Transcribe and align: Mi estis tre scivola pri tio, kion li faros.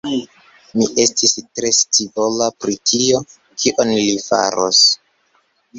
Mi 0.79 0.87
estis 1.03 1.33
tre 1.59 1.71
scivola 1.81 2.49
pri 2.65 2.77
tio, 2.93 3.23
kion 3.65 3.95
li 4.01 4.21
faros. 4.31 4.83